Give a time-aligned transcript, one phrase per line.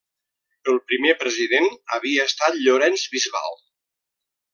[0.71, 1.67] El primer president
[1.97, 3.61] havia estat Llorenç Bisbal.